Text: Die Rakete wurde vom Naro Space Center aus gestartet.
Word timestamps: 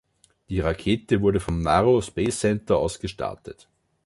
Die 0.49 0.61
Rakete 0.61 1.21
wurde 1.21 1.39
vom 1.39 1.61
Naro 1.61 2.01
Space 2.01 2.39
Center 2.39 2.75
aus 2.77 2.99
gestartet. 2.99 3.69